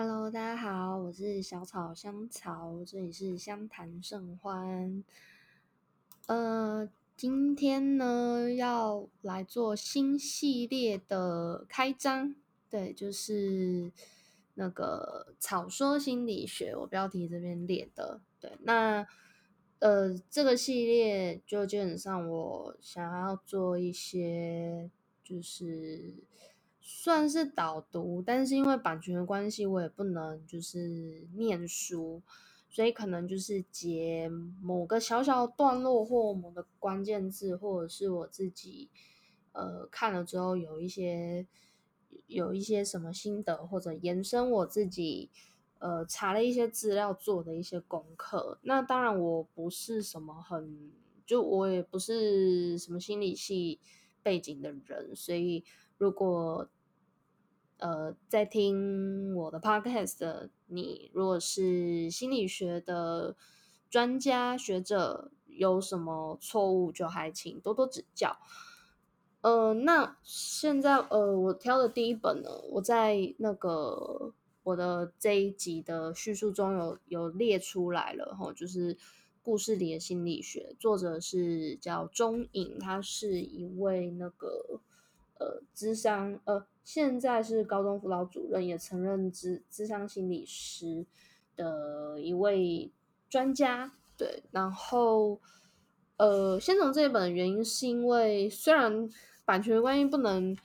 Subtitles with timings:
[0.00, 5.02] Hello，大家好，我是小草香草，这里是相谈甚欢。
[6.28, 12.36] 呃，今天呢要来做新系列的开张，
[12.70, 13.90] 对，就是
[14.54, 18.20] 那个草说心理学，我标题这边列的。
[18.38, 19.04] 对，那
[19.80, 24.88] 呃，这个系列就基本上我想要做一些，
[25.24, 26.14] 就是
[26.90, 32.22] 算是导读，但是因为版权的关系，我也不能就是念书。
[32.70, 34.30] 所以可能就是截
[34.62, 38.90] 某个小小段落或某个关键字，或者是我自己
[39.52, 41.46] 呃看了之后有一些
[42.26, 45.30] 有一些什么心得，或者延伸我自己
[45.78, 48.58] 呃查了一些资料做的一些功课。
[48.62, 50.92] 那当然我不是什么很
[51.26, 53.80] 就我也不是什么心理系
[54.22, 55.64] 背景的人，所以
[55.96, 56.68] 如果
[57.78, 63.36] 呃，在听我的 podcast 的你，如果是心理学的
[63.88, 68.36] 专家学者，有什么错误就还请多多指教。
[69.42, 78.98] 呃，那现在呃，我挑的第一本呢，我在那个我的这一集的叙述中有有列出来了哈，就是
[79.40, 84.80] 故事里的心理学，作者是叫钟颖，他是一位那个。
[85.38, 91.06] 呃，智商呃，现在是高中辅导主任，也曾任智智商心理师
[91.56, 92.92] 的一位
[93.28, 93.92] 专家。
[94.16, 95.40] 对，然后
[96.16, 99.08] 呃，先从这一本的原因，是因为虽然
[99.44, 100.56] 版权的关系不能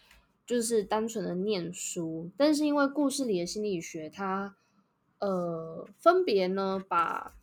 [0.45, 4.55] 就是单纯的念书，但是因为故事里的心理学，它
[5.19, 7.35] 呃分别呢把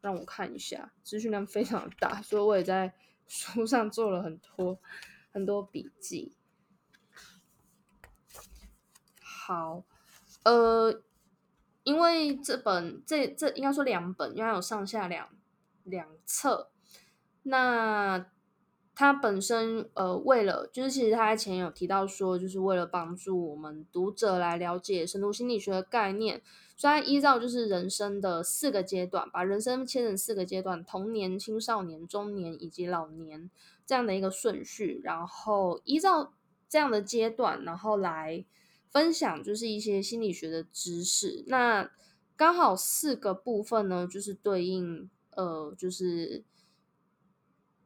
[0.00, 2.94] 让我看一下，资讯量非常大，所以我也在
[3.26, 4.78] 书上做了很多
[5.30, 6.32] 很多笔记。
[9.46, 9.82] 好，
[10.44, 11.02] 呃，
[11.82, 15.28] 因为这本这这应该说两本，因为有上下两
[15.82, 16.70] 两册。
[17.42, 18.24] 那
[18.94, 26.40] 它本身呃，为了就是其实他前有提到说，就是为了帮助我们读者来了解深度心理学的概念，
[26.74, 33.50] 所以依照就是人生的四个阶段，把人生切成四个阶段：童年、青少年、中年以及老年
[33.84, 36.32] 这样的一个顺序，然后依照
[36.66, 38.46] 这样的阶段，然后来。
[38.94, 41.90] 分享就是一些心理学的知识，那
[42.36, 46.44] 刚好四个部分呢，就是对应呃，就是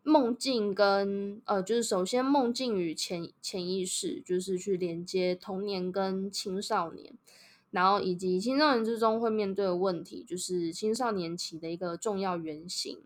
[0.03, 7.15] 梦境跟呃，就是首先梦境与潜潜意识，就是去连接童年跟青少年，
[7.71, 12.99] 然后以及青少年之中会面对的问题，就是青少年期的一个重要原型。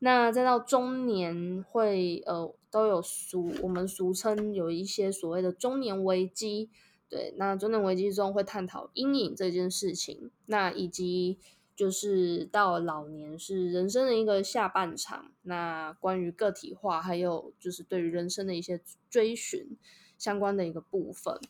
[0.00, 6.70] 那再到中年会呃，都有俗我们俗称有一些所谓的中年危机。
[7.10, 11.38] 对，那中年危机中会探讨阴影这件事情，那以及
[11.74, 19.78] 就是到老年是人生的一个下半场，那关于个体化，还有就是对于人生的一些追寻
[20.18, 21.40] 相关的一个部分，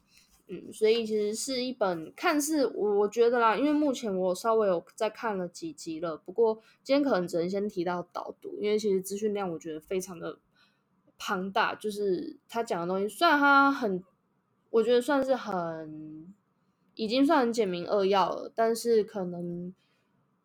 [0.46, 10.38] 嗯，所以其实是一本看似我我觉得啦，因为目前我稍微有在看了几集了，不过今天可能只能先提到导读，因为其实资讯量我觉得非常的
[11.18, 14.04] 庞大，就是他讲的东西，虽然他很。
[14.70, 16.34] 我觉得算是很，
[16.94, 19.74] 已经算很简明扼要了，但是可能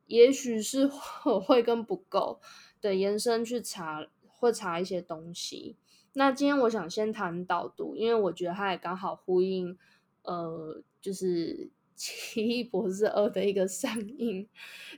[0.08, 0.90] 也许是
[1.26, 2.40] 我会跟不够，
[2.80, 5.76] 对延伸去查会查一些东西。
[6.14, 9.78] 那今天我想先谈导读，因为我觉得它也刚好呼应，
[10.22, 11.70] 呃，就是
[12.06, 14.48] 《奇异博士二》的一个上映。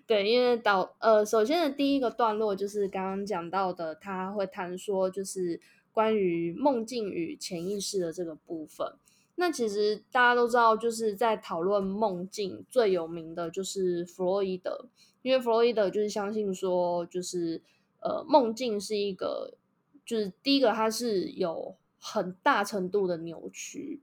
[0.06, 5.60] 对，因为导呃，首先的第一个段落就是刚刚讲到的，他会谈说就是
[5.92, 8.94] 关于梦境与潜意识的这个部分。
[9.38, 14.88] 那其实大家都知道，就是在讨论梦境最有名的就是弗洛伊德，
[15.22, 17.62] 因为弗洛伊德就是相信说，就是
[18.00, 19.58] 呃梦境是一个，
[20.06, 24.02] 就是第一个它是有很大程度的扭曲，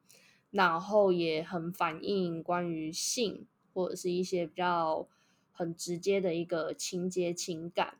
[0.50, 5.08] 然后也很反映关于性或者是一些比较
[5.50, 7.94] 很直接的一个情节情感，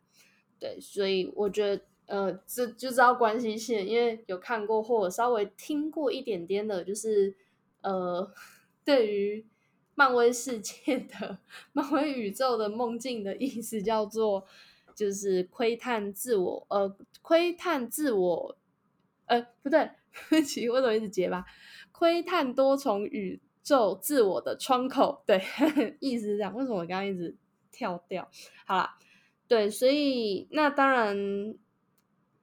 [0.59, 1.83] 对，所以我觉得。
[2.13, 7.35] 呃，这就知道关系线，因为有看过或者稍微听过一点点的，就是
[7.81, 8.31] 呃，
[8.85, 9.43] 对于
[9.95, 11.39] 漫威世界的
[11.73, 14.45] 漫威宇宙的梦境的意思叫做，
[14.93, 18.55] 就是窥探自我，呃，窥探自我，
[19.25, 19.89] 呃，不对，
[20.29, 21.43] 对不起，我怎么一直结巴？
[21.91, 25.41] 窥探多重宇宙自我的窗口，对，
[25.99, 26.53] 意思是这样。
[26.53, 27.35] 为什么我刚刚一直
[27.71, 28.29] 跳掉？
[28.67, 28.91] 好了，
[29.47, 31.55] 对，所以那当然。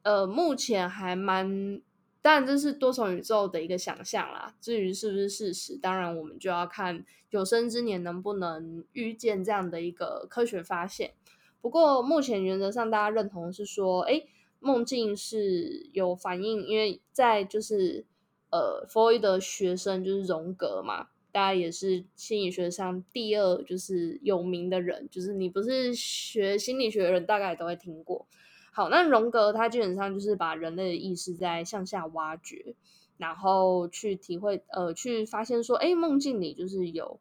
[0.03, 1.81] 呃，目前还蛮
[2.23, 4.55] 当然这是多重宇宙的一个想象啦。
[4.61, 11.13] 至于是不是事实，当然我们就要看有生之年能不能遇见这样的一个科学发现。
[11.61, 14.23] 不过目前原则上大家认同是说，哎，
[14.59, 18.05] 梦境是有反应，因为在就是
[18.51, 21.09] 呃，弗洛伊德学生就是荣格嘛。
[21.33, 28.27] 大家也是心理学上第二就是有名的人，就是你不是学心理学的人，大概都会听过。
[28.71, 32.75] 好，那荣格他基本上就是把人类的意识在向下挖掘，
[33.17, 37.21] 然后去体会，呃，去发现说，哎，梦境里就是有，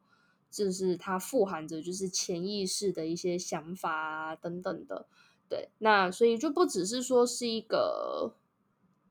[0.50, 5.06] 就是它富含着就是潜意识的一些想法啊等等的。
[5.48, 8.34] 对，那所以就不只是说是一个，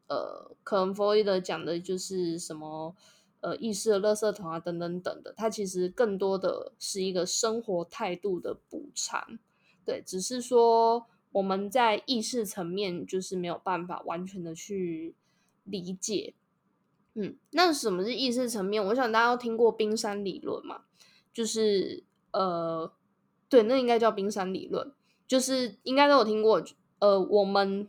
[0.06, 2.94] 呃，可能弗洛伊德讲的就是什么。
[3.41, 9.38] 呃，意识的垃圾桶啊，等等等的，它其实更多的是一个生活态度的补偿，
[9.84, 11.06] 对，只是说
[11.38, 15.14] 我们在意识层面就是没有办法完全的去
[15.62, 16.35] 理解。
[17.14, 18.85] 嗯，那什么是意识层面？
[18.87, 20.82] 我想大家都听过冰山理论嘛，
[21.32, 22.93] 就是呃，
[23.49, 24.93] 对，那应该叫冰山理论，
[25.29, 26.62] 就是应该都有听过。
[26.99, 27.88] 呃，我们。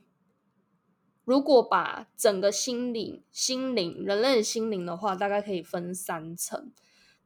[1.26, 6.72] 如果把整个心灵、心灵、人类的心灵的话，大概可以分三层。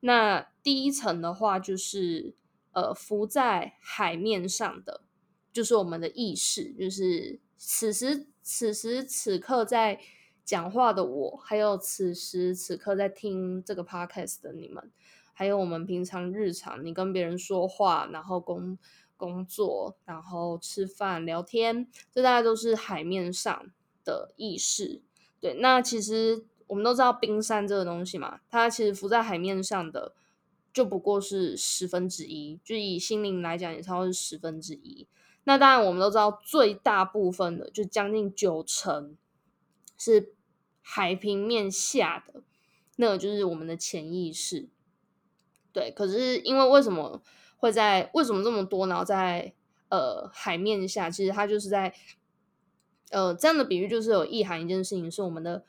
[0.01, 2.35] 那第一层的话，就是
[2.73, 5.03] 呃浮在海面上的，
[5.53, 10.01] 就是我们的意识，就是此时此时此刻在
[10.43, 14.91] 讲话的我，还有此时此刻在听这个 podcast 的你们，
[15.31, 18.77] 还有我们平常日常你跟别人说话，然后工
[19.15, 23.71] 工作，然后吃饭聊天，这大家都是海面上。
[24.05, 25.01] 的意识，
[25.39, 30.13] 对，那其实我们都知道冰山这个东西嘛，它其实浮在海面上的
[30.73, 35.07] 就不过是十分之一，就以心灵来讲，也差不多是十分之一。
[35.45, 39.15] 那当然我们都知道，最大部分的就将近九成
[39.97, 40.33] 是
[40.81, 42.41] 海平面下的，
[42.97, 44.67] 那个就是我们的潜意识。
[45.71, 47.21] 对，可是因为为什么
[47.57, 49.53] 会在为什么这么多，然后在
[49.89, 51.93] 呃海面下，其实它就是在。
[53.09, 55.63] 呃，这样的比喻就是有意涵一件事情，是我们的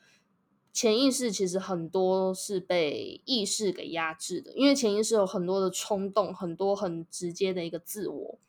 [0.73, 8.39] 潜意识其实很多是被意识给压制的，因为潜意识有很多的冲动，很多很直接的一个自我。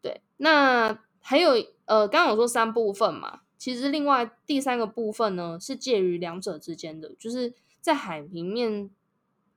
[0.00, 1.52] 对，那还有
[1.86, 8.90] 呃，刚刚我说三部分嘛，其实另外第三个部分呢是介于两者之间的，就是在海平面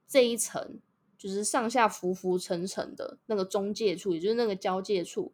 [0.08, 0.80] 这一层，
[1.18, 5.34] 就是上下浮浮沉沉的那个中介处，也就是那个交界处。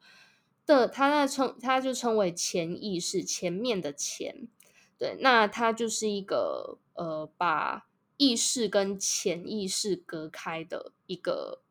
[0.66, 4.50] 的，它在称，它就称为潜意识，前面的前，
[4.98, 7.88] 对，那它就是一个呃，把
[8.18, 11.62] 意识跟潜意识隔开的一个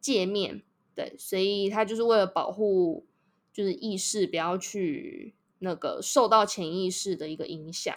[0.00, 0.62] 界面，
[0.96, 3.06] 对，所以他就是为了保护，
[3.52, 7.96] 就是意识不要去那个受到潜意识的一个影响，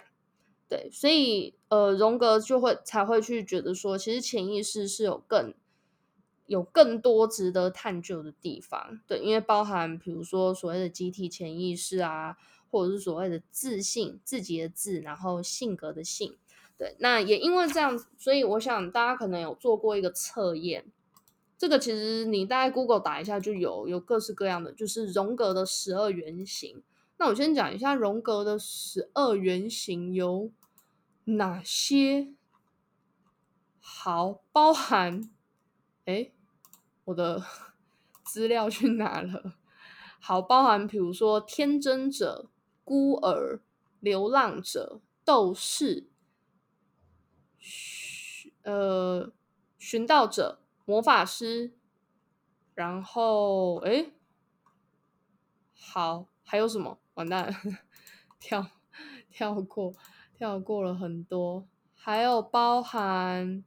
[0.68, 5.52] 对，所以呃，荣格就会才会去觉得说，其实潜意识是有更。
[6.46, 12.36] 有更多值得探究的地方，对，因为包含比如说所谓的集体潜意识啊，
[12.68, 16.36] 或者是所谓的自信，自己的自，然后性格的性，
[16.76, 20.86] 对，那也因为这样，所以我想大家可能有做过一个测验，
[21.60, 26.82] 这个其实你大概 Google 打一下就有，有各式各样的，就是荣格的十二原型。
[27.18, 30.50] 那我先讲一下荣格的十二原型有
[31.24, 32.32] 哪些，
[33.78, 35.30] 好，包含，
[36.06, 36.32] 哎。
[37.04, 37.44] 我的
[38.24, 39.56] 资料去哪了？
[40.20, 42.48] 好，包含比如说天真者、
[42.84, 43.60] 孤儿、
[43.98, 46.06] 流浪者、斗士、
[47.58, 49.30] 寻呃
[49.76, 50.60] 寻道者、
[50.90, 51.72] 魔法师，
[52.74, 54.10] 然后哎，
[55.72, 56.98] 好，还有什么？
[57.14, 57.54] 完蛋，
[58.40, 58.66] 跳
[59.30, 59.94] 跳过
[60.34, 63.64] 跳过了很多，还有包含。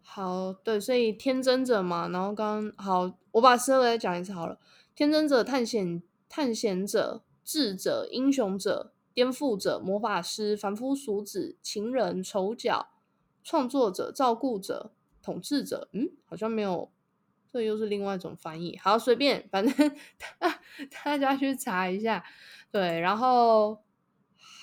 [0.00, 4.58] 好，对，所以天真者嘛，然后刚好我把十二个再讲一次好了。
[4.94, 12.88] 天真者、探险探险者、智者、英雄者、颠覆者、魔法师、凡夫俗子、情人、丑角、
[13.46, 14.90] 创作者、照顾者、
[15.22, 15.88] 统治者。
[15.92, 16.90] 嗯，好像没有，
[17.52, 18.76] 这又是另外一种翻译。
[18.76, 19.96] 好，随便，反正
[21.04, 22.24] 大家去查一下。
[22.72, 23.84] 对，然后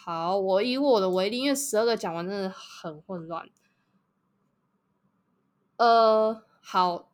[0.03, 3.47] 好，我以我的为例，因为十二个讲完真的很混乱。
[5.77, 7.09] 呃，好，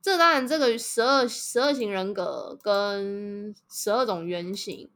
[0.00, 4.90] 这当然，这个十二十二型人格跟十二种原型，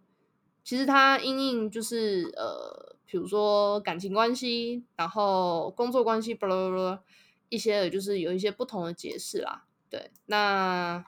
[0.65, 7.01] 其实它因应就是呃，比如说感情关系，然后工作关系，巴拉巴拉，
[7.49, 9.67] 一些就是有一些不同的解释啦。
[9.89, 11.07] 对，那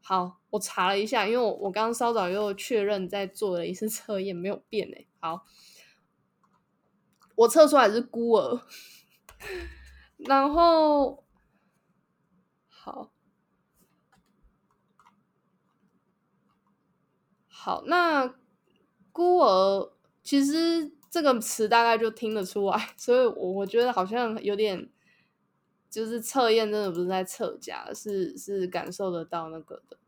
[0.00, 5.06] 好，我查了一下，因为我我刚刚稍早又确认在做了一次 测验，没有变诶。
[5.20, 5.44] 好，
[7.36, 8.62] 我测出来是孤儿，
[10.16, 11.22] 然后
[12.66, 13.12] 好，
[17.46, 18.34] 好，那
[19.12, 24.88] 孤儿其实这个词大概就听得出来， 所以我我觉得好像有点。
[25.92, 29.98] 就是测验真的不是在测假，是是感受得到那个的。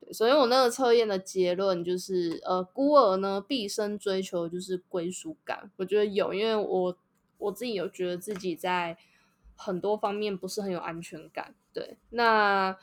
[0.00, 5.70] 对，所以我那个测验的结论就是，呃，孤儿呢毕生追求就是归属感。
[5.76, 6.96] 我觉得有，因为我
[7.36, 8.96] 我自己有觉得自己在
[9.54, 11.54] 很多方面不是很有安全感。
[11.74, 12.74] 对，那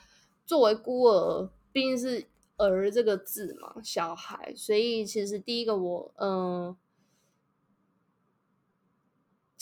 [0.45, 6.77] 作为孤儿，毕竟是儿这个字嘛，小孩，所以其实第一个我，嗯。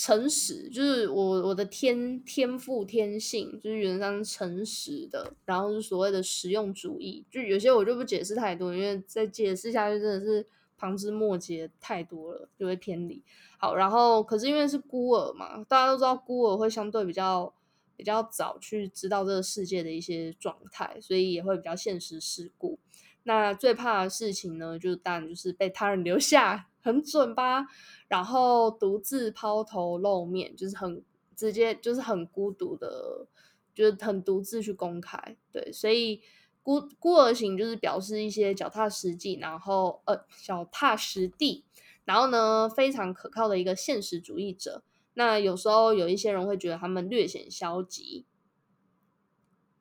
[0.01, 13.21] 诚实就是我我的天天赋天性，就是原则上诚实的，然后是所谓的实用主义，就有些我就不解释太多，因为再解释下去真的是旁枝末节太多了，就会偏离。
[13.57, 17.53] 好，然后可是因为是孤儿嘛，大家都知道孤儿会相对比较
[17.97, 22.79] 比较早去知道这个世界的一些状态，所以也会比较现实事故。
[23.23, 27.65] 那最怕的事情呢，就当然就是被他人留下，很准吧？
[28.07, 31.03] 然后独自抛头露面，就是很
[31.36, 33.27] 直接，就是很孤独的，
[33.74, 35.38] 就是很独自去公开。
[35.51, 36.21] 对，所以
[36.63, 41.65] 孤孤儿型就是表示一些脚踏实地，然后呃脚踏实地，
[42.05, 44.83] 然后呢非常可靠的一个现实主义者。
[45.13, 48.25] 那有时候有一些人会觉得他们略显消极。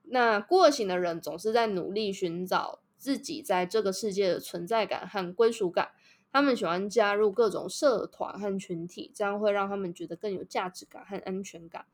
[0.02, 2.80] 那孤儿型的人总是在努力寻找。
[2.98, 5.92] 自己在这个世界的存在感和归属感，
[6.30, 11.86] 他们喜欢加入各种社团和群体，这样会让他们觉得更有价值感和安全感。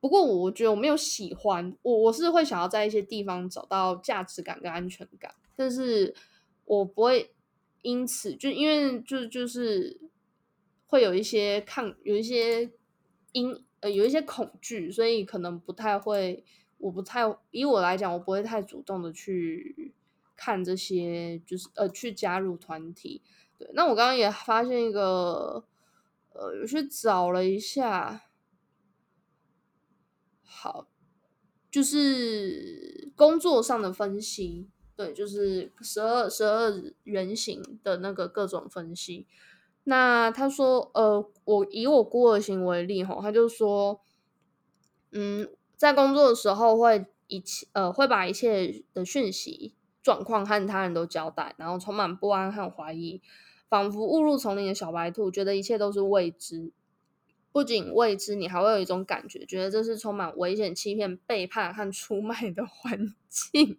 [0.00, 6.14] 不过，我觉得我没有喜欢我，我是会想要在一些地方找到价值感跟安全感，但是
[6.64, 7.32] 我不会
[7.82, 10.00] 因此就因为就就是
[10.86, 12.70] 会有一些抗，有一些
[13.32, 16.44] 因呃有一些恐惧，所以可能不太会，
[16.78, 19.92] 我不太以我来讲，我不会太主动的去。
[20.34, 23.22] 看这些就是呃，去加入团体。
[23.74, 25.64] 那我刚刚也发现一个，
[26.32, 28.22] 呃，有去找了一下，
[30.42, 30.86] 好，
[31.70, 36.72] 就是工作上的分析，对，就是十二十二
[37.04, 39.26] 原型的那个各种分析。
[39.84, 44.00] 那他说，呃，我以我孤儿型为例哈，他就说，
[45.10, 49.74] 嗯，在工作的时候会一切呃会把一切的讯息。
[50.04, 53.22] 状况和他人都交代，然后充满不安和怀疑，
[53.72, 56.70] 仿佛误入丛林的小白兔，觉得一切都是未知。
[57.52, 63.78] 不仅未知，你还会有一种感觉，觉得这是充满危险、欺骗、背叛和出卖的环境。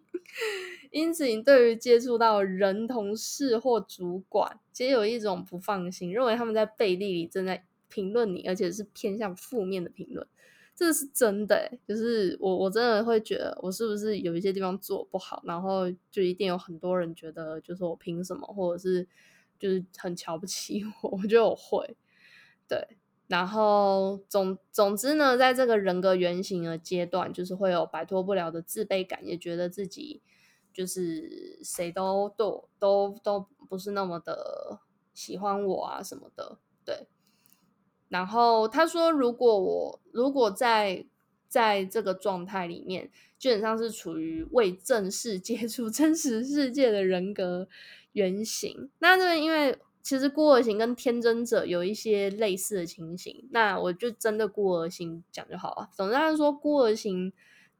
[0.90, 10.26] 因此，你对于接触到人、同事或主管，皆有一种不放心，认为他们在背地里正在评论你，而且是偏向负面的评论。
[10.74, 19.06] 这是真的，就是我我真的会觉得我是不是有一些地方做不好，然后就一定有很多人觉得就是我凭什么，或者是
[19.58, 21.10] 就是很瞧不起我。
[21.22, 21.96] 我觉得我会，
[22.68, 22.96] 对，
[23.26, 30.22] 然后总总之呢，在这个人格原型的阶段，就是会有摆脱不了的自卑感，也觉得自己
[30.72, 34.80] 就是谁都都都都不是那么的
[35.12, 37.08] 喜欢我啊什么的，对。
[38.08, 41.06] 然后他说：“如果我如果在
[41.48, 47.68] 在这个状态里面，基本上是处于未正式接触 真实世界的人格
[48.14, 48.90] 原型。
[48.98, 55.90] 那这因为其实孤儿型跟天真者有一些类似的情形，那我就针对孤儿型讲就好了。
[55.92, 57.32] 总之，他说孤儿型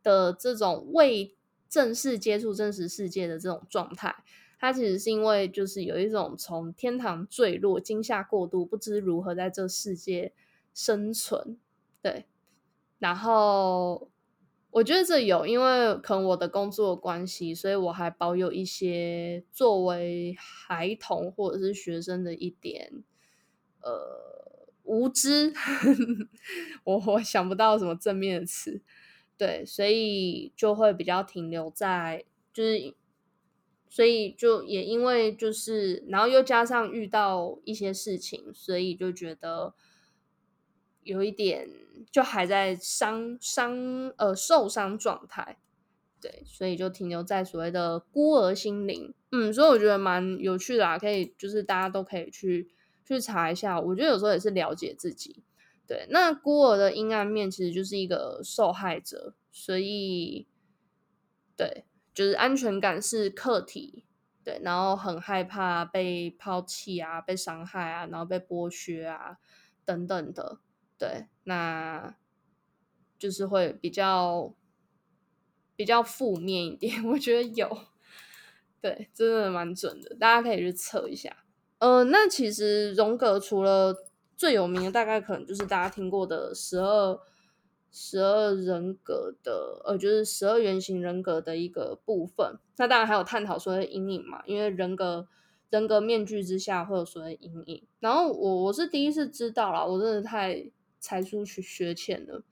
[0.02, 1.34] 的这种未
[1.68, 4.14] 正式接触真实世界的这种状态。”
[4.56, 10.32] 他其实是因为就是有一种从天堂坠落、惊吓过度、不知如何在这世界
[10.72, 11.58] 生存，
[12.00, 12.24] 对。
[12.98, 14.08] 然后
[14.74, 23.04] 我觉得这有，因为可能我的工作关系，所以我还保有一些作为孩童或者是学生的一点
[23.80, 25.52] 呃无知。
[26.82, 28.82] 我我想不到什么正面的词，
[29.38, 32.94] 对，所以就会比较停留在就是。
[33.88, 39.72] 所以就也因为就是，然后又加上遇到一些事情，所以就觉得
[41.04, 41.68] 有一点
[42.11, 45.58] 就还在伤伤呃受伤状态，
[46.20, 52.68] 对，所以就停留在所谓的孤儿心灵，嗯，所以我觉得蛮有趣的啊，可以就是大家都可以去
[53.04, 55.42] 去查一下，我觉得有时候也是了解自己，
[55.87, 60.46] 对，那孤儿的阴暗面其实就是一个受害者，所以
[61.56, 61.84] 对。
[62.14, 64.04] 就是安全感是客体，
[64.44, 69.38] 对，然后很害怕被抛弃啊，被伤害啊，然后被剥削啊
[69.84, 70.61] 等等的，
[71.04, 72.16] 对，那
[73.18, 74.54] 就是会比较
[75.76, 77.68] 比较负面一点， 我觉得有，
[78.80, 81.44] 对，真的蛮准的，大家可以去测一下。
[81.78, 83.94] 呃，那其实荣格除了
[84.37, 87.20] 最有名的，大概可能就是大家听过的十二。
[87.96, 92.58] 十二人格的，呃，就是十二原型人格的一个部分。
[92.76, 95.28] 那当然还有探讨说的阴影嘛，因为人格
[95.70, 97.87] 人格面具之下会有所谓阴影。
[98.00, 100.68] 然后我我是第一次知道啦，我真的太
[101.04, 102.42] 才疏学浅了。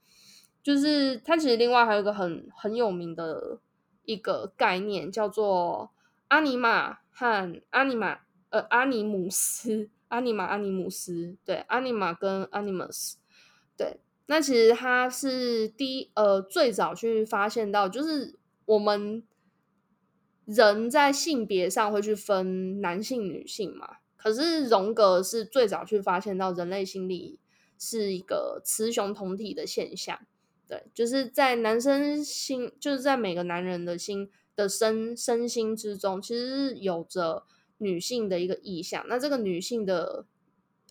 [0.61, 3.59] 就是它其实另外还有一个很很有名的
[4.05, 5.91] 一个概念，叫做
[6.27, 8.19] 阿尼玛和阿尼玛，
[8.49, 13.15] 呃，阿尼姆斯，阿尼玛，阿尼姆斯，对，阿尼玛跟 animus，
[13.75, 13.99] 对。
[14.27, 19.21] 那其实他是第一呃最早去发现到，就是我们
[20.45, 23.97] 人在性别上会去分男性女性嘛。
[24.15, 27.37] 可是荣格是最早去发现到人类心理
[27.83, 30.19] 是一个雌雄同体的现象。
[30.67, 37.43] 对，就是在男生心，就是在每个男人的心的身身心之中，其实是有着
[37.77, 39.05] 女性的一个意象。
[39.07, 40.25] 那这个女性的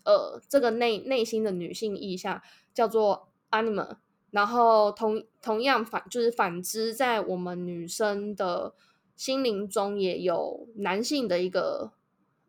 [0.04, 2.42] 呃这个内内心的女性意象。
[2.75, 3.99] 叫做 animal，
[4.30, 8.72] 然后同同样反就是反之，在我们女生的
[9.14, 11.92] 心灵中也有男性的一个，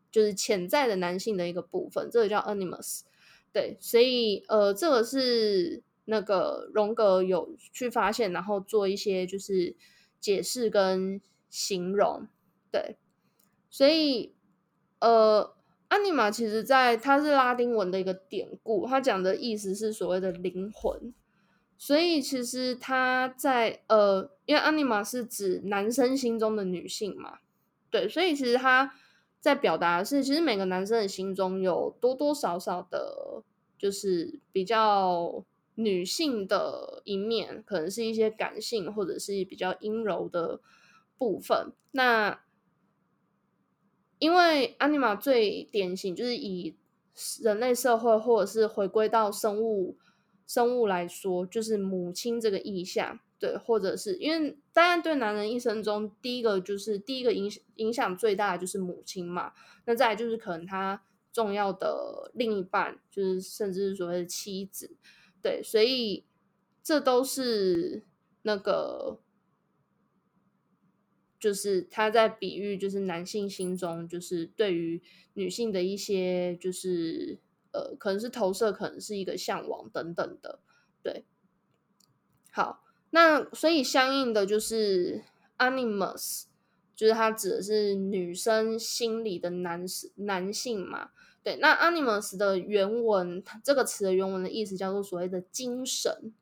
[0.09, 3.01] 就是潜在的男性的一个部分，这个叫 animus。
[3.53, 9.75] 对，所以呃，这个是那个荣格有去发现，然后做一些就是
[10.19, 12.27] 解释跟形容。
[12.69, 12.98] 对，
[13.69, 14.33] 所以
[15.00, 15.53] 呃。
[15.89, 21.13] 阿尼玛其实，在它是拉丁文的一个典故，它讲的意思是所谓的灵魂，
[21.77, 27.41] 所以其实它在呃，因为阿尼玛是指男生心中的女性嘛，
[27.91, 28.91] 对，所以其实他
[29.43, 33.43] 在表达是，其实每个男生的心中有多多少少的，
[33.77, 35.43] 就是比较
[35.75, 40.61] 女性的一面，可能是一些感性或者是比较阴柔的
[41.18, 42.39] 部分，那。
[44.20, 46.77] 因为 anima 最典型就是以
[47.41, 49.98] 人类社会或者是回归到生物
[50.48, 59.51] 生物来说，就是母亲这个意象，对，或者是因为当然对男人一生中第一个就是第一个影响影响最大的就是母亲嘛，
[59.84, 61.03] 那再来就是可能他
[61.34, 64.96] 重要的另一半，就是甚至是所谓的妻子，
[65.42, 66.24] 对，所以
[66.82, 68.06] 这都是
[68.44, 69.20] 那个。
[71.38, 75.01] 就是他在比喻，就是男性心中就是对于
[75.34, 77.38] 女性的一些，就是
[77.74, 80.62] 呃，可能是投射，可能是一个向往等等的，
[81.01, 81.25] 对。
[82.50, 82.82] 好，
[83.13, 85.21] 那所以相应的就是
[85.57, 86.45] animus，
[86.95, 91.11] 就是它指的是女生心里的男男性嘛，
[91.43, 91.55] 对。
[91.57, 96.33] 那 animus 的原文，它这个词的原文的意思叫做所谓的精神，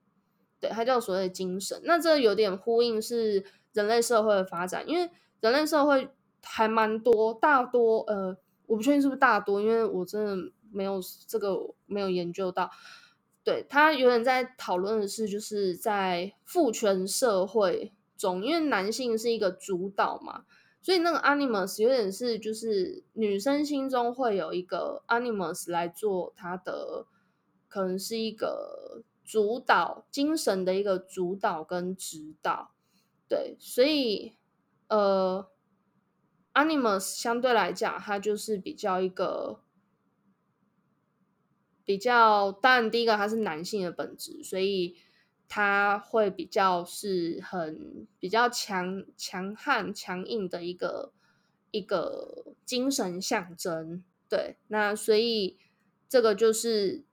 [0.60, 1.82] 对，它叫所谓的精神。
[1.84, 3.46] 那这有点呼应是。
[3.74, 6.10] 人类社会的发展，因为人类社会
[6.44, 12.70] 还蛮多，大多呃，我不确定是不是大多，因为我真的没有这个没有研究到。
[13.44, 20.46] 对他有点在讨论的是，就是在父权社会中，因为男性是一个主导嘛，
[20.82, 27.08] 所以那个 animus 有点是就是女生心中会有一个 animus 来做他的，
[27.68, 32.72] 可能是一个主导精神的一个主导跟指导。
[33.28, 34.36] 对，所以
[34.88, 35.48] 呃
[36.54, 39.62] ，animus 相对来讲，它就是比较一个
[41.92, 44.96] 比较，当然第一个它是男性的本质，所以
[45.50, 51.12] 它会比较是很比较强强悍强硬的一个
[51.72, 54.04] 一个精神象征。
[54.30, 55.58] 对，那所以
[56.08, 57.04] 这个就是。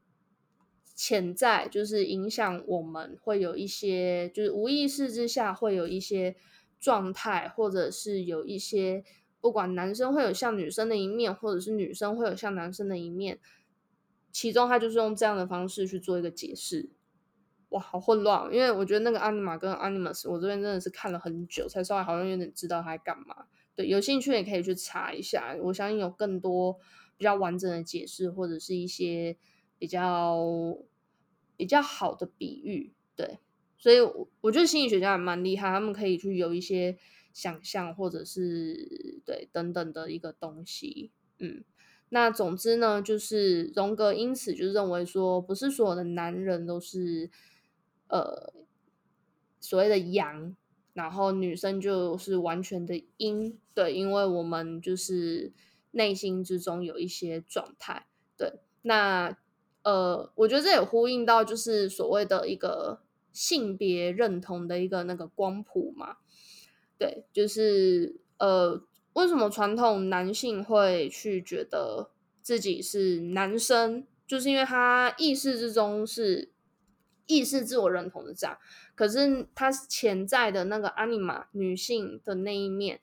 [1.01, 6.35] 潜在就是影响我们会有一些，就是无意识之下会有一些
[6.81, 9.05] 状态，或者是有一些，
[9.41, 13.39] 不管男生会有像女生的一面，或者是女生会有像男生的一面，
[14.39, 16.91] 其中他就是用这样的方式去做一个解释。
[17.71, 23.47] 哇，好混乱，因为我觉得那个 anima 跟 animus，我这边真的是看了很久，才稍微好像有点知道他在干嘛。
[23.75, 26.79] 对，有兴趣也可以去查一下，我相信有更多
[27.17, 29.37] 比较完整的解释，或者是一些。
[29.81, 30.77] 比较
[31.57, 33.39] 比较好的比喻，对，
[33.77, 36.99] 所以我我觉得心理学家也蛮厉害，他们可以去有一些
[37.33, 41.63] 想象，或者是对等等的一个东西，嗯，
[42.11, 47.31] 那总之呢，就是荣格因此就认为说，不是所有的男人都是
[48.09, 48.53] 呃
[49.61, 50.57] 所谓的阳，
[50.95, 55.53] 然后女生就是完全的阴，对，因为我们就是
[55.91, 59.37] 内心之中有一些状态，对，那
[59.83, 63.01] 呃，我觉得这也呼应到就是所谓的一个
[63.33, 66.17] 性别认同的一个那个光谱嘛，
[66.99, 68.83] 对，就是呃，
[69.19, 76.53] 为什么传统男性会去觉得自己是男生，就是因为他意识之中是。
[77.31, 78.57] 意识自我认同的这样，
[78.95, 83.03] 可是他潜在的那个 anima 女性的那一面，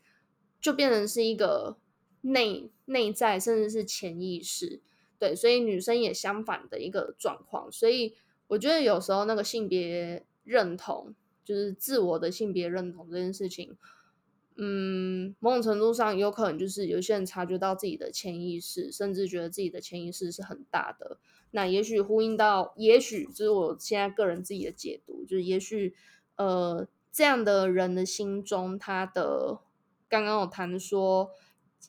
[0.59, 1.77] 就变成是一个
[2.21, 4.81] 内内在，甚至是潜意识。
[5.19, 7.71] 对，所以女生也相反的一个状况。
[7.71, 8.15] 所以
[8.47, 13.77] 我觉得有时候那个性别认同，就是自我的性别认同这件事情。
[14.57, 21.17] 嗯，某种程度上有可能就是有些人察觉到自己的潜意识，甚至觉得自己的潜意识是很大的。
[21.51, 25.93] 那也许呼应到，也许就是我现在个人自己的解读，就是也许
[26.37, 29.59] 呃这样的人的心中，他的
[30.07, 31.31] 刚刚有谈说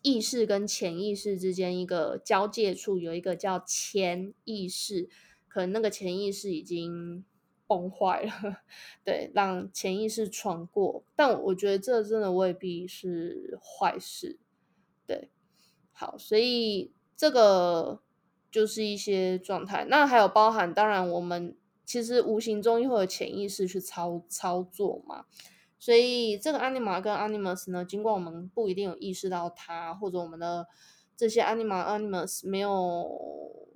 [0.03, 5.09] 意识跟潜意识之间一个交界处有一个叫潜意识，
[5.47, 7.25] 可能那个潜意识已经。
[7.67, 8.59] 崩坏了，
[9.05, 14.39] 对，让潜意识闯过，但我觉得这真的未必是坏事，
[15.07, 15.31] 对，
[15.93, 18.01] 好，所以这个
[18.51, 25.27] 就是一些状态，那还有包含，当然我们其实无形中又会有潜意识去操操作嘛，
[25.79, 30.67] 所以这个 anima 跟 animus 呢，尽管我们不一定有意识到它，或者我们的
[31.17, 33.69] 这些 anima animus 没有。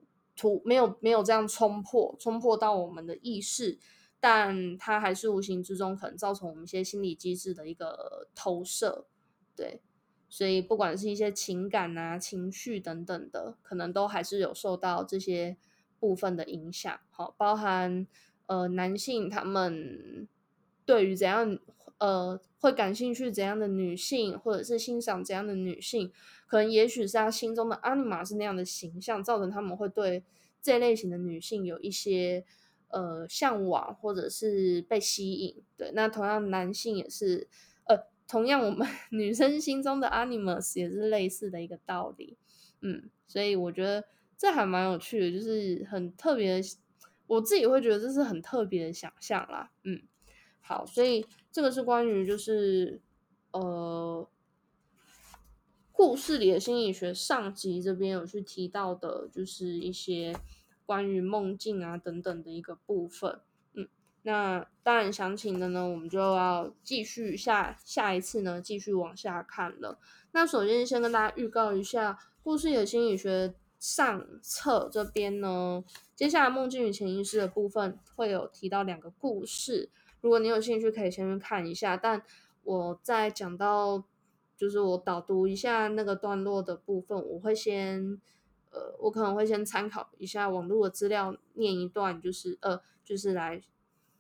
[0.64, 3.78] 没有没有这样冲破，冲破到我们的意识，
[4.18, 9.06] 但它还是无形之中可能造成我们一些心理机制的一个投射，
[9.56, 9.80] 对，
[10.28, 15.56] 所以不管是一些情感啊、情绪等等的，可能都还是有受到这些
[15.98, 17.00] 部分的影响。
[17.10, 18.06] 好，包含
[18.46, 20.28] 呃男性他们
[20.84, 21.58] 对于怎样
[21.98, 26.12] 呃会感兴趣怎样的女性，或者是欣赏怎样的女性。
[26.50, 30.24] 可能也许是他心中的阿尼玛是那样的形象，造成他们会对
[30.60, 32.44] 这类型的女性有一些
[32.88, 35.62] 呃向往，或者是被吸引。
[35.76, 37.46] 对，那同样男性也是，
[37.84, 42.36] 呃，同样我们 女生心中的阿尼玛也是类似的一个道理。
[42.80, 44.04] 嗯，所以我觉得
[44.36, 46.60] 这还蛮有趣的，就是很特别，
[47.28, 49.70] 我自己会觉得这是很特别的想象啦。
[49.84, 50.02] 嗯，
[50.60, 53.00] 好，所以这个是关于就是
[53.52, 54.28] 呃。
[56.02, 60.34] 故事里的心理学上集这边有去提到的，就是一些
[60.86, 63.38] 关于梦境啊等等的一个部分。
[63.74, 63.86] 嗯，
[64.22, 69.98] 那当然详情的呢，我们就要继续下下一次呢继续往下看了。
[70.32, 75.84] 那首先先跟大家预告一下，故事里的心理学上册这边呢，
[76.16, 79.90] 接下来梦境与潜意识的部分会有提到两个故事。
[80.22, 81.94] 如果你有兴趣，可以先去看一下。
[81.98, 82.22] 但
[82.64, 84.04] 我在讲到。
[84.60, 88.20] 就是我导读一下那个段落的部分，我会先，
[88.68, 93.62] 呃，我可能会先参考一下网络的资料，念一段，就是呃，就是来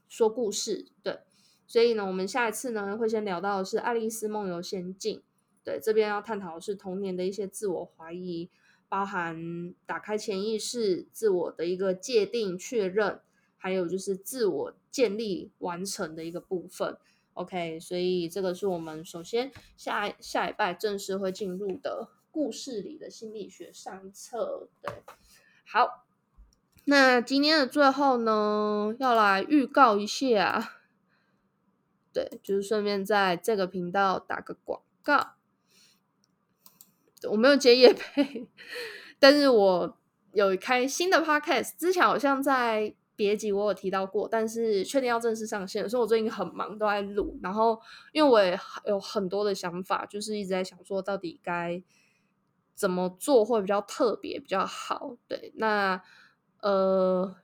[0.08, 1.18] 说故事，对。
[1.66, 5.18] 所以呢，我们下一次呢会先聊到的是《爱丽丝梦游仙境》，
[5.62, 8.48] 对，这边要探讨的是童年的一些自我怀疑，
[8.88, 13.20] 包含打开潜意识、自我的一个界定确认，
[13.58, 16.96] 还有就是自我建立完成的一个部分。
[17.34, 24.68] OK，所以这个是我们首先下下礼拜正式会进入的故事里的心理学上册。
[24.82, 24.92] 对，
[25.64, 26.04] 好，
[26.84, 30.74] 那今天的最后呢，要来预告一下，
[32.12, 35.34] 对，就是顺便在这个频道打个广告。
[37.30, 38.48] 我没有接夜配，
[39.18, 39.98] 但是我
[40.32, 42.94] 有开新的 Podcast，之前好像在。
[43.20, 47.38] 别急，我有提到过，但是确定要正式上线，所以我最近很忙，都在录。
[47.42, 47.78] 然后，
[48.14, 51.82] 因为我也有很多的想法，就是一直在想说，到底该
[52.74, 55.18] 怎么做会比较特别、比较好。
[55.28, 56.00] 对，那
[56.62, 57.36] 呃，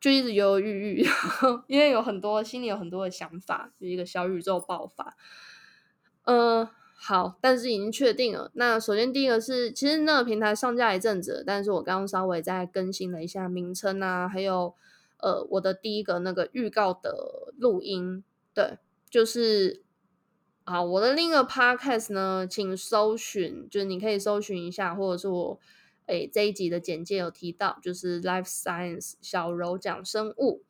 [0.00, 1.06] 就一直犹犹豫豫，
[1.66, 5.16] 因为有很多心里有很多的想法，就一个小宇宙爆发。
[6.26, 6.68] 嗯。
[6.98, 8.50] 好，但是已经确定了。
[8.54, 14.74] 那首先第一个是，其实那个平台上架一阵子，但是我刚刚稍微再更新了一下名称啊，还有
[15.18, 18.78] 呃我的第一个那个预告的录音，对，
[19.10, 19.82] 就是
[20.64, 25.60] 啊我的另一个 podcast 呢，请搜寻，就是你可以搜寻一下，或者是我
[26.06, 30.62] 诶这一集的简介有提到，就是 Life Science 小柔讲生物。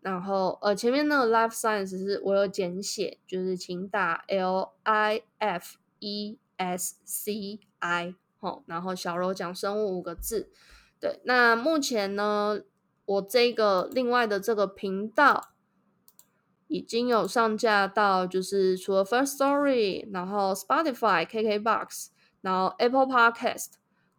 [0.00, 10.50] 然后，呃，前面那个 life science 是我有简写，就是请打 L I F E S C I，吼，然后小柔讲生物五个字。
[10.98, 12.62] 对，那目前呢，
[13.04, 15.50] 我这个另外的这个频道，
[16.66, 22.08] 已经有上架到，就是除了 First Story，然后 Spotify、KKBox，
[22.40, 23.72] 然后 Apple Podcast、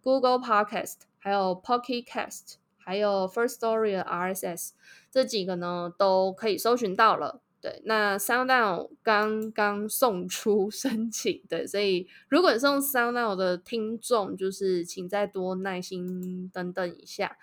[0.04, 2.56] Google Podcast，还有 Pocket Cast，
[2.92, 4.72] 还有 First Story 的 RSS
[5.10, 7.40] 这几个呢，都可以搜寻到了。
[7.62, 17.38] 对，那 SoundOut 刚刚送出 申请，对，所以如果是用 SoundOut 的听众，就是请再多耐心等等一下。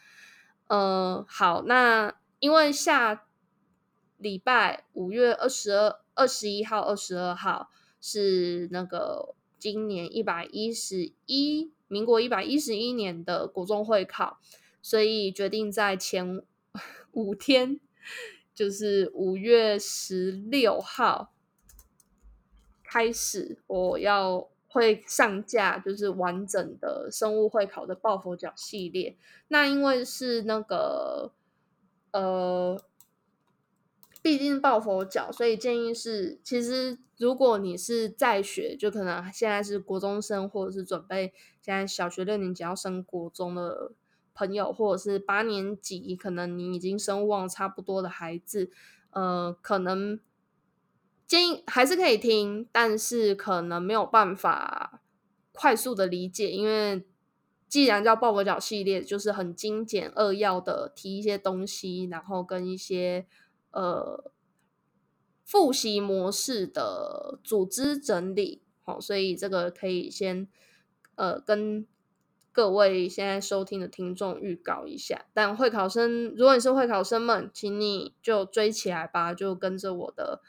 [0.66, 3.24] 呃，好，那因为下
[4.18, 7.70] 礼拜五月二十二、二十一号、二十二号
[8.02, 14.38] 是那个今年一百一十一，民国一百一十一年的国中会考，
[14.82, 16.42] 所以决定在前
[17.12, 17.80] 五天。
[18.54, 21.32] 就是五月十六号
[22.82, 29.16] 开始，我要会上架，就是完整的生物会考的抱佛脚系列。
[29.46, 31.30] 那因为是那个
[32.10, 32.82] 呃，
[34.20, 43.92] 毕竟抱佛脚，所以建议是，其实如果你是在学，就可能现在是国中生，或者是准备现在小学六年级要升国中的。
[44.38, 48.70] 朋友，或者是八年级，可能你已经生望差不多的孩子，
[49.10, 50.20] 呃，可能
[51.26, 55.02] 建议还是可以听，但是可能没有办法
[55.50, 57.04] 快速的理解，因为
[57.66, 63.26] 既然叫抱佛脚系列，就是很精简扼要的提一些东西，然后跟一些
[63.72, 64.30] 呃
[65.44, 70.46] 复习模式的组织整理，好，所以这个可以先
[71.16, 71.84] 呃跟。
[72.58, 80.40] 各位现在收听的听众预告一下，但会考生，如果你是会考生们，请你就追起来吧，就跟着我的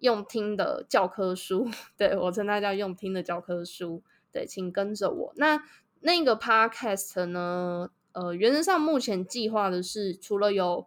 [0.00, 5.32] 用听的教科书，对我称它叫用听的教科书，对，请跟着我。
[5.36, 5.64] 那
[6.00, 7.88] 那个 podcast 呢？
[8.12, 10.86] 呃，原则上目前计划的是，除了有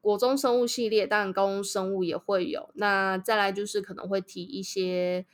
[0.00, 2.70] 国中生物系列，当然高中生物也会有。
[2.74, 5.26] 那再来就是可能会提一些。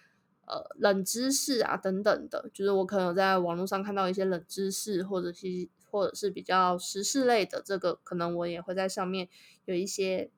[0.46, 9.28] 呃，冷知识啊，等等的，就是我可能在网络上看到一些冷知识，或者是或者是比较时事类的，这个可能我也会在上面
[9.64, 10.30] 有一些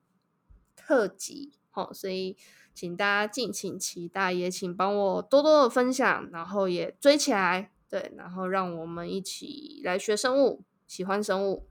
[0.75, 2.35] 特辑，好，所以
[2.73, 11.67] 请大家敬请期待，也请帮我多多的分享，然后也追起来，对，然后让我们一起来学生物，喜欢生物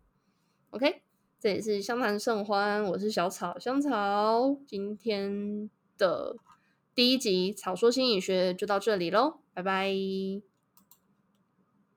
[0.70, 1.02] ，OK，
[1.40, 6.36] 这也是湘潭盛欢，我是小草香草，今天的。
[6.98, 10.47] 第一集《草说心理学》就到这里喽，拜拜。